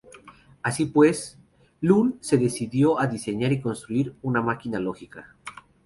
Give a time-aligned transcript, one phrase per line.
[0.63, 1.37] Así pues,
[1.79, 5.35] Llull se dedicó a diseñar y construir una "máquina lógica.